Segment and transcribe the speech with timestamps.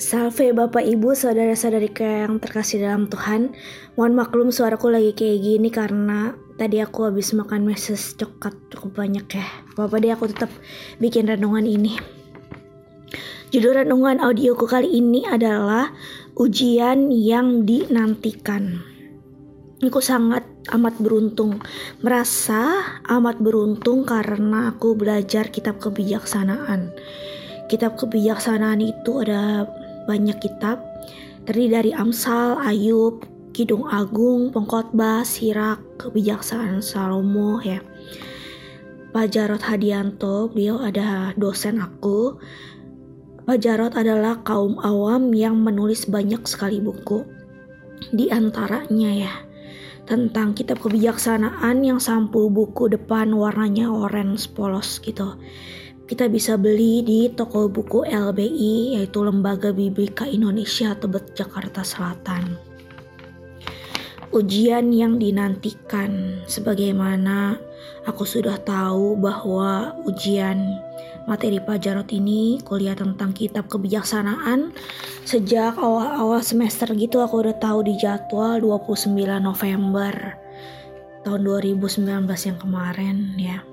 [0.00, 3.52] Salve Bapak Ibu, saudara-saudariku yang terkasih dalam Tuhan.
[4.00, 9.28] Mohon maklum suaraku lagi kayak gini karena tadi aku habis makan meses coklat cukup banyak
[9.28, 9.44] ya.
[9.76, 10.48] Bapak deh aku tetap
[11.04, 12.00] bikin renungan ini.
[13.52, 15.92] Judul renungan audioku kali ini adalah
[16.32, 18.80] ujian yang dinantikan.
[19.84, 21.60] Aku sangat amat beruntung,
[22.00, 26.88] merasa amat beruntung karena aku belajar kitab kebijaksanaan.
[27.68, 29.68] Kitab kebijaksanaan itu ada
[30.10, 30.82] banyak kitab
[31.46, 33.22] terdiri dari Amsal, Ayub,
[33.54, 37.78] Kidung Agung, Pengkhotbah, Sirak, Kebijaksanaan Salomo ya.
[39.10, 42.38] Pak Jarot Hadianto, beliau ada dosen aku.
[43.46, 47.26] Pak Jarot adalah kaum awam yang menulis banyak sekali buku.
[48.14, 49.34] Di antaranya ya,
[50.06, 55.38] tentang kitab kebijaksanaan yang sampul buku depan warnanya orange polos gitu
[56.10, 62.58] kita bisa beli di toko buku LBI yaitu Lembaga Biblika Indonesia Tebet Jakarta Selatan.
[64.34, 67.62] Ujian yang dinantikan sebagaimana
[68.10, 70.82] aku sudah tahu bahwa ujian
[71.30, 74.74] materi Pajarot ini kuliah tentang kitab kebijaksanaan
[75.22, 80.34] sejak awal-awal semester gitu aku udah tahu di jadwal 29 November
[81.22, 83.69] tahun 2019 yang kemarin ya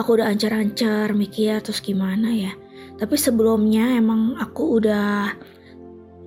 [0.00, 2.52] aku udah ancar-ancar mikir terus gimana ya
[2.96, 5.36] tapi sebelumnya emang aku udah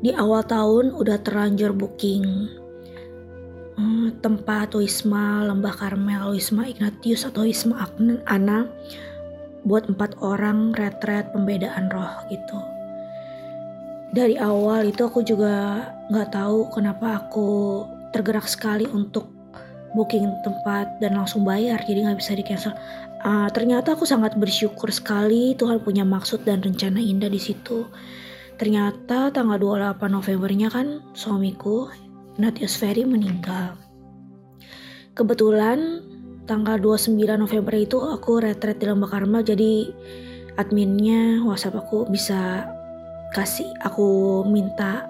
[0.04, 2.50] di awal tahun udah terlanjur booking
[3.78, 7.88] hmm, tempat Wisma Lembah Karmel, Wisma Ignatius atau Wisma
[8.28, 8.68] Ana
[9.64, 12.60] buat empat orang retret pembedaan roh gitu.
[14.14, 17.82] Dari awal itu aku juga nggak tahu kenapa aku
[18.14, 19.32] tergerak sekali untuk
[19.98, 22.74] booking tempat dan langsung bayar jadi nggak bisa di cancel
[23.24, 27.88] uh, ternyata aku sangat bersyukur sekali Tuhan punya maksud dan rencana indah di situ.
[28.62, 31.90] Ternyata tanggal 28 Novembernya kan suamiku
[32.38, 33.76] Natius Ferry meninggal.
[35.18, 36.06] Kebetulan
[36.46, 39.90] tanggal 29 November itu aku retret di Lembah Karmel jadi
[40.60, 42.68] adminnya WhatsApp aku bisa
[43.34, 45.10] kasih aku minta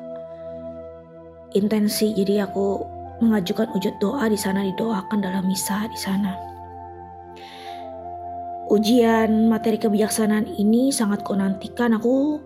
[1.53, 2.11] intensi.
[2.15, 2.83] Jadi aku
[3.21, 6.52] mengajukan wujud doa di sana didoakan dalam misa di sana.
[8.71, 11.95] Ujian materi kebijaksanaan ini sangat kau nantikan.
[11.99, 12.39] Aku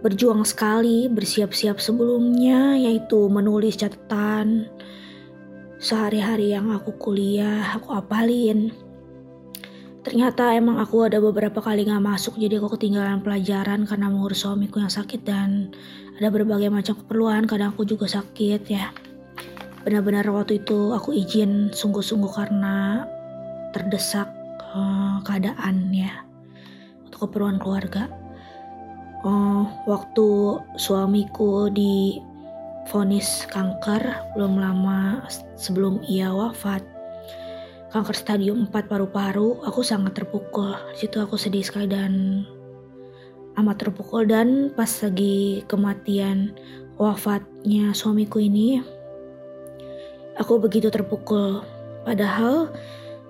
[0.00, 4.68] berjuang sekali, bersiap-siap sebelumnya, yaitu menulis catatan
[5.80, 8.72] sehari-hari yang aku kuliah, aku apalin.
[10.00, 14.80] Ternyata emang aku ada beberapa kali gak masuk, jadi aku ketinggalan pelajaran karena mengurus suamiku
[14.80, 15.72] yang sakit dan
[16.16, 17.44] ada berbagai macam keperluan.
[17.44, 18.88] Kadang aku juga sakit ya
[19.80, 23.08] benar-benar waktu itu aku izin sungguh-sungguh karena
[23.72, 24.28] terdesak
[24.74, 26.24] uh, keadaan ya
[27.06, 28.10] untuk keperluan keluarga.
[29.20, 32.22] Uh, waktu suamiku di
[32.88, 34.00] vonis kanker
[34.32, 35.28] belum lama
[35.60, 36.80] sebelum ia wafat
[37.92, 42.48] kanker stadium 4 paru-paru aku sangat terpukul situ aku sedih sekali dan
[43.60, 46.56] amat terpukul dan pas lagi kematian
[46.96, 48.80] wafatnya suamiku ini
[50.40, 51.60] Aku begitu terpukul.
[52.08, 52.72] Padahal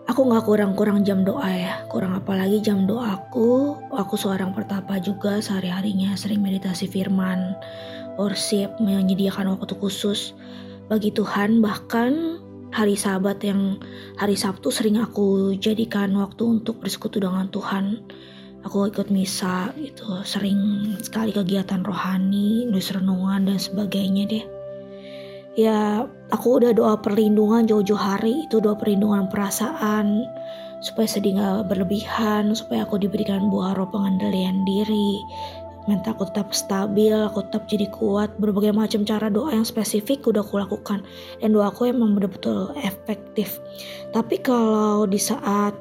[0.06, 1.74] aku gak kurang-kurang jam doa ya.
[1.90, 3.76] Kurang apalagi jam doaku.
[3.92, 7.58] Aku seorang pertapa juga sehari-harinya sering meditasi firman.
[8.16, 10.32] Worship menyediakan waktu khusus
[10.86, 11.60] bagi Tuhan.
[11.60, 12.12] Bahkan
[12.70, 13.82] hari sabat yang
[14.16, 18.00] hari Sabtu sering aku jadikan waktu untuk bersekutu dengan Tuhan.
[18.60, 24.59] Aku ikut misa gitu, sering sekali kegiatan rohani, nulis renungan dan sebagainya deh
[25.66, 28.48] ya aku udah doa perlindungan jauh-jauh hari.
[28.48, 30.24] Itu doa perlindungan perasaan.
[30.80, 32.56] Supaya sedih gak berlebihan.
[32.56, 35.20] Supaya aku diberikan buah roh pengendalian diri.
[35.84, 37.12] Mental aku tetap stabil.
[37.12, 38.32] Aku tetap jadi kuat.
[38.40, 41.04] Berbagai macam cara doa yang spesifik udah aku lakukan.
[41.44, 43.60] Dan doaku emang betul-betul efektif.
[44.16, 45.76] Tapi kalau di saat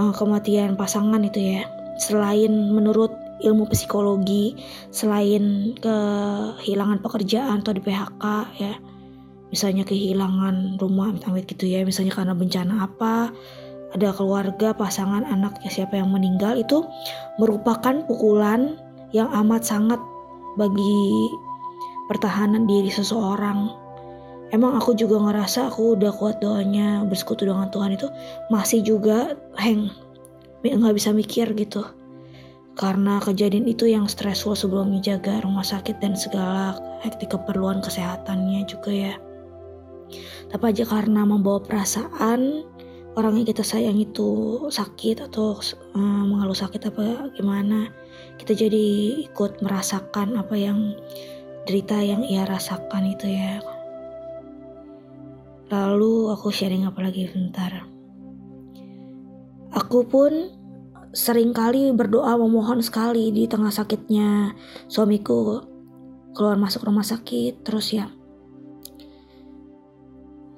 [0.00, 1.68] uh, kematian pasangan itu ya.
[1.98, 4.58] Selain menurut ilmu psikologi
[4.90, 8.24] selain kehilangan pekerjaan atau di PHK
[8.58, 8.74] ya.
[9.48, 13.32] Misalnya kehilangan rumah amit gitu ya misalnya karena bencana apa
[13.96, 16.84] ada keluarga pasangan anaknya siapa yang meninggal itu
[17.40, 18.76] merupakan pukulan
[19.16, 19.96] yang amat sangat
[20.60, 21.32] bagi
[22.12, 23.72] pertahanan diri seseorang.
[24.52, 28.08] Emang aku juga ngerasa aku udah kuat doanya bersekutu dengan Tuhan itu
[28.52, 29.92] masih juga heng
[30.64, 31.84] nggak bisa mikir gitu
[32.78, 38.94] karena kejadian itu yang stressful sebelum menjaga rumah sakit dan segala hektik keperluan kesehatannya juga
[38.94, 39.14] ya.
[40.48, 42.62] Tapi aja karena membawa perasaan,
[43.18, 44.30] orang yang kita sayang itu
[44.70, 45.58] sakit atau
[45.98, 47.90] uh, mengeluh sakit apa gimana
[48.38, 48.86] kita jadi
[49.26, 50.94] ikut merasakan apa yang
[51.66, 53.58] derita yang ia rasakan itu ya
[55.74, 57.90] lalu aku sharing apa lagi bentar
[59.74, 60.57] aku pun
[61.18, 64.54] sering kali berdoa memohon sekali di tengah sakitnya
[64.86, 65.66] suamiku
[66.30, 68.06] keluar masuk rumah sakit terus ya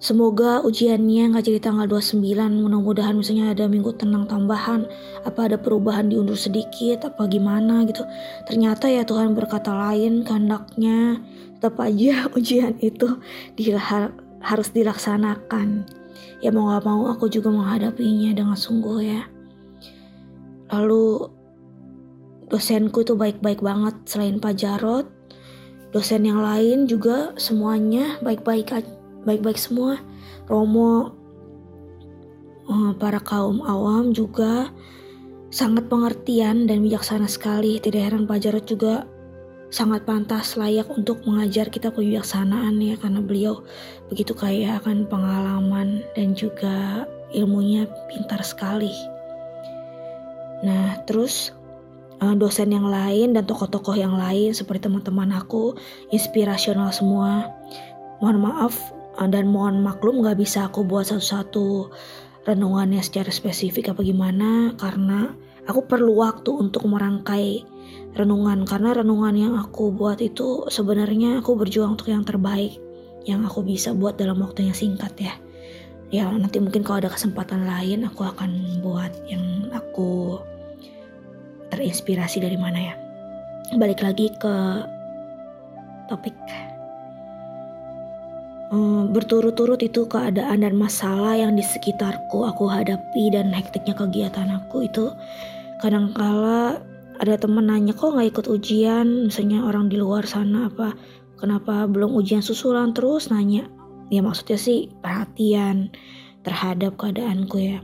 [0.00, 2.24] Semoga ujiannya nggak jadi tanggal 29,
[2.56, 4.88] mudah-mudahan misalnya ada minggu tenang tambahan,
[5.28, 8.08] apa ada perubahan diundur sedikit, apa gimana gitu.
[8.48, 11.20] Ternyata ya Tuhan berkata lain kehendaknya,
[11.52, 13.20] tetap aja ujian itu
[13.60, 15.84] dilahar, harus dilaksanakan.
[16.40, 19.28] Ya mau gak mau aku juga menghadapinya dengan sungguh ya.
[20.70, 21.26] Lalu
[22.50, 25.06] dosenku itu baik-baik banget selain Pak Jarot,
[25.90, 28.70] dosen yang lain juga semuanya baik-baik
[29.26, 29.98] baik-baik semua.
[30.50, 31.14] Romo,
[32.66, 34.70] eh, para kaum awam juga
[35.50, 37.78] sangat pengertian dan bijaksana sekali.
[37.78, 39.06] Tidak heran Pak Jarod juga
[39.70, 43.62] sangat pantas layak untuk mengajar kita kebijaksanaan ya karena beliau
[44.10, 48.90] begitu kaya akan pengalaman dan juga ilmunya pintar sekali.
[50.66, 51.52] Nah, terus
[52.20, 55.76] eh, dosen yang lain dan tokoh-tokoh yang lain seperti teman-teman aku
[56.12, 57.48] inspirasional semua.
[58.20, 58.74] Mohon maaf
[59.20, 61.92] Ah, dan mohon maklum gak bisa aku buat satu-satu
[62.48, 65.36] renungannya secara spesifik apa gimana karena
[65.68, 67.68] aku perlu waktu untuk merangkai
[68.16, 72.80] renungan karena renungan yang aku buat itu sebenarnya aku berjuang untuk yang terbaik
[73.28, 75.36] yang aku bisa buat dalam waktu yang singkat ya
[76.10, 80.42] ya nanti mungkin kalau ada kesempatan lain aku akan buat yang aku
[81.70, 82.94] terinspirasi dari mana ya.
[83.78, 84.54] Balik lagi ke
[86.10, 86.34] topik.
[88.70, 94.86] Hmm, berturut-turut itu keadaan dan masalah yang di sekitarku aku hadapi dan hektiknya kegiatan aku
[94.86, 95.10] itu
[95.82, 96.78] kadangkala
[97.18, 99.26] ada temen nanya kok nggak ikut ujian?
[99.26, 100.94] Misalnya orang di luar sana apa
[101.38, 102.94] kenapa belum ujian susulan?
[102.94, 103.66] Terus nanya
[104.10, 105.90] ya maksudnya sih perhatian
[106.42, 107.78] terhadap keadaanku ya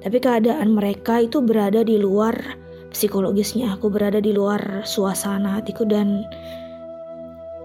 [0.00, 2.56] tapi keadaan mereka itu berada di luar
[2.92, 6.24] psikologisnya aku berada di luar suasana hatiku dan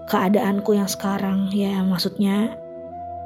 [0.08, 2.56] keadaanku yang sekarang ya maksudnya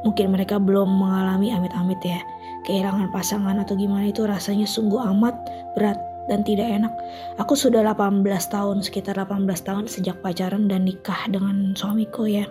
[0.02, 2.20] Mungkin mereka belum mengalami amit-amit ya.
[2.66, 5.34] Kehilangan pasangan atau gimana itu rasanya sungguh amat
[5.78, 5.98] berat
[6.30, 6.92] dan tidak enak.
[7.38, 12.46] Aku sudah 18 tahun, sekitar 18 tahun sejak pacaran dan nikah dengan suamiku ya.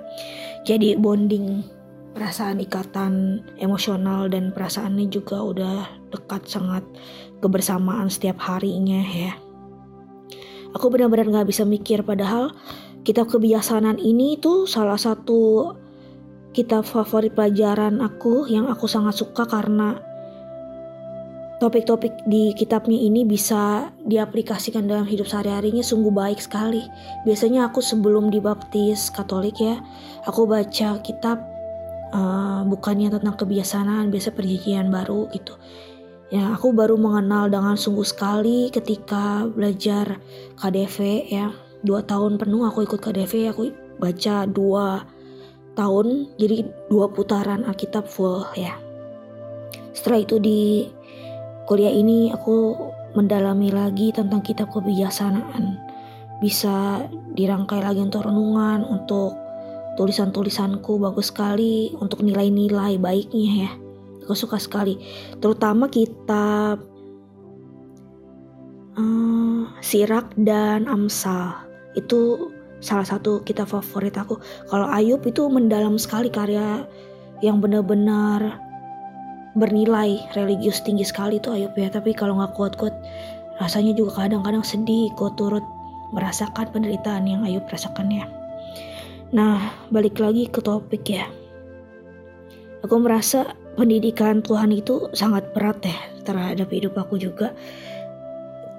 [0.63, 1.63] Jadi bonding
[2.12, 5.78] perasaan ikatan emosional dan perasaannya juga udah
[6.12, 6.84] dekat sangat
[7.40, 9.34] kebersamaan setiap harinya ya.
[10.72, 12.56] Aku benar-benar gak bisa mikir padahal
[13.04, 15.74] kitab kebiasaan ini tuh salah satu
[16.52, 20.00] kitab favorit pelajaran aku yang aku sangat suka karena
[21.62, 26.81] topik-topik di kitabnya ini bisa diaplikasikan dalam hidup sehari-harinya sungguh baik sekali.
[27.22, 29.78] Biasanya aku sebelum dibaptis Katolik ya,
[30.25, 31.38] aku baca kitab
[32.12, 35.56] uh, bukannya tentang kebiasaan, biasa perjanjian baru gitu.
[36.31, 40.19] Ya, aku baru mengenal dengan sungguh sekali ketika belajar
[40.56, 40.98] KDV
[41.28, 41.52] ya.
[41.81, 45.04] Dua tahun penuh aku ikut KDV, aku baca dua
[45.75, 48.75] tahun jadi dua putaran Alkitab full ya
[49.92, 50.62] setelah itu di
[51.68, 52.75] kuliah ini aku
[53.16, 55.78] mendalami lagi tentang kitab kebijaksanaan
[56.42, 57.06] bisa
[57.36, 59.36] dirangkai lagi untuk renungan untuk
[60.00, 63.71] tulisan-tulisanku bagus sekali untuk nilai-nilai baiknya ya
[64.24, 64.95] aku suka sekali
[65.43, 66.79] terutama kitab
[68.95, 71.55] uh, Sirak dan Amsal
[71.95, 74.41] itu salah satu kita favorit aku.
[74.67, 76.83] Kalau Ayub itu mendalam sekali karya
[77.45, 78.57] yang benar-benar
[79.55, 81.88] bernilai religius tinggi sekali itu Ayub ya.
[81.93, 82.93] Tapi kalau nggak kuat-kuat
[83.62, 85.63] rasanya juga kadang-kadang sedih kok turut
[86.12, 88.25] merasakan penderitaan yang Ayub rasakan ya.
[89.31, 91.27] Nah balik lagi ke topik ya.
[92.83, 95.95] Aku merasa pendidikan Tuhan itu sangat berat ya
[96.27, 97.55] terhadap hidup aku juga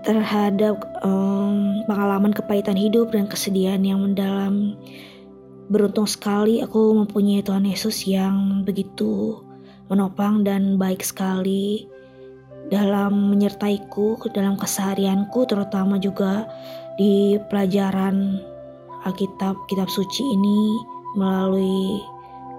[0.03, 4.75] terhadap um, pengalaman kepahitan hidup dan kesedihan yang mendalam.
[5.71, 9.41] Beruntung sekali aku mempunyai Tuhan Yesus yang begitu
[9.89, 11.87] menopang dan baik sekali
[12.69, 16.51] dalam menyertaiku dalam keseharianku terutama juga
[16.99, 18.43] di pelajaran
[19.03, 20.79] Alkitab kitab suci ini
[21.19, 21.99] melalui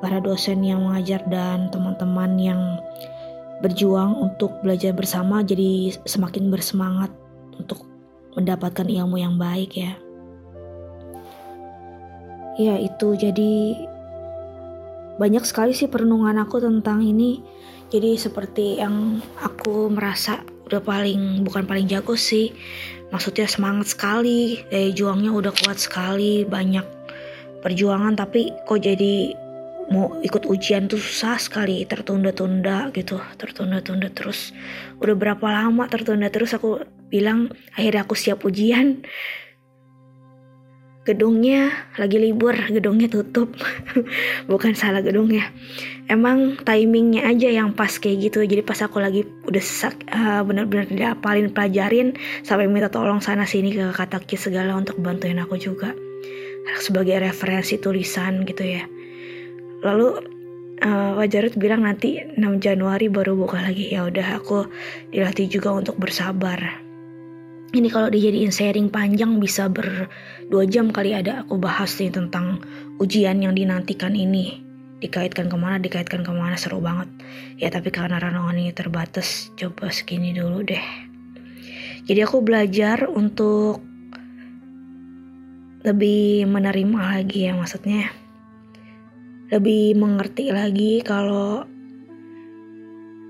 [0.04, 2.62] para dosen yang mengajar dan teman-teman yang
[3.64, 7.16] berjuang untuk belajar bersama jadi semakin bersemangat
[7.56, 7.88] untuk
[8.36, 9.96] mendapatkan ilmu yang baik ya.
[12.60, 13.54] Ya itu jadi
[15.16, 17.40] banyak sekali sih perenungan aku tentang ini.
[17.94, 20.42] jadi seperti yang aku merasa
[20.74, 22.50] udah paling bukan paling jago sih.
[23.14, 26.82] Maksudnya semangat sekali daya juangnya udah kuat sekali banyak
[27.62, 29.38] perjuangan tapi kok jadi
[29.94, 34.50] mau ikut ujian tuh susah sekali tertunda-tunda gitu tertunda-tunda terus.
[34.98, 36.82] Udah berapa lama tertunda terus aku
[37.14, 39.06] bilang akhirnya aku siap ujian
[41.04, 43.52] gedungnya lagi libur, gedungnya tutup.
[44.52, 45.52] Bukan salah gedungnya.
[46.08, 48.44] Emang timingnya aja yang pas kayak gitu.
[48.44, 53.44] Jadi pas aku lagi udah sesak, uh, bener-bener tidak apalin pelajarin sampai minta tolong sana
[53.44, 55.92] sini ke kataki segala untuk bantuin aku juga
[56.80, 58.88] sebagai referensi tulisan gitu ya.
[59.84, 60.08] Lalu
[60.80, 63.92] uh, Wajarut bilang nanti 6 Januari baru buka lagi.
[63.92, 64.68] Ya udah aku
[65.12, 66.83] dilatih juga untuk bersabar
[67.74, 70.06] ini kalau dijadiin sharing panjang bisa ber
[70.46, 72.62] dua jam kali ada aku bahas nih tentang
[73.02, 74.62] ujian yang dinantikan ini.
[75.02, 77.10] Dikaitkan ke mana dikaitkan ke mana seru banget.
[77.58, 80.86] Ya tapi karena ranongan ini terbatas coba segini dulu deh.
[82.06, 83.82] Jadi aku belajar untuk
[85.84, 88.14] lebih menerima lagi ya maksudnya.
[89.50, 91.66] Lebih mengerti lagi kalau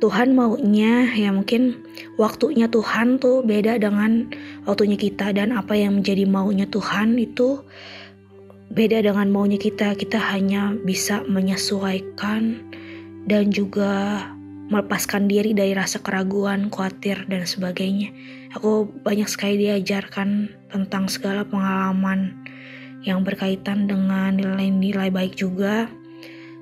[0.03, 1.79] Tuhan maunya ya mungkin
[2.19, 4.27] waktunya Tuhan tuh beda dengan
[4.67, 7.63] waktunya kita dan apa yang menjadi maunya Tuhan itu
[8.67, 9.95] beda dengan maunya kita.
[9.95, 12.67] Kita hanya bisa menyesuaikan
[13.31, 14.27] dan juga
[14.67, 18.11] melepaskan diri dari rasa keraguan, khawatir dan sebagainya.
[18.59, 22.43] Aku banyak sekali diajarkan tentang segala pengalaman
[23.07, 25.87] yang berkaitan dengan nilai-nilai baik juga.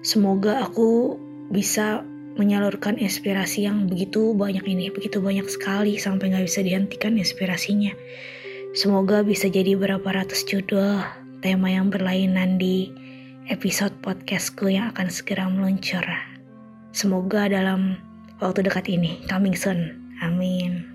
[0.06, 1.18] Semoga aku
[1.50, 2.06] bisa
[2.42, 7.94] menyalurkan inspirasi yang begitu banyak ini, begitu banyak sekali sampai nggak bisa dihentikan inspirasinya.
[8.74, 11.06] Semoga bisa jadi berapa ratus judul
[11.46, 12.90] tema yang berlainan di
[13.46, 16.04] episode podcastku yang akan segera meluncur.
[16.90, 18.02] Semoga dalam
[18.42, 20.02] waktu dekat ini, coming soon.
[20.26, 20.91] Amin.